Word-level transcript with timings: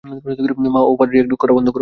মা, 0.03 0.81
over 0.83 1.07
react 1.09 1.31
করা 1.33 1.53
বন্ধ 1.53 1.67
করো। 1.67 1.79